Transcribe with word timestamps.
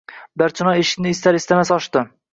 Barchinoy 0.41 0.81
eshikni 0.85 1.13
istar-istamas 1.17 1.77
ochdi. 1.77 2.05